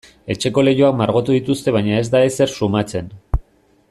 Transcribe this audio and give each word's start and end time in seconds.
Etxeko 0.35 0.63
leihoak 0.67 0.95
margotu 1.01 1.35
dituzte 1.37 1.75
baina 1.77 2.01
ez 2.05 2.09
da 2.17 2.25
ezer 2.31 2.53
sumatzen. 2.61 3.13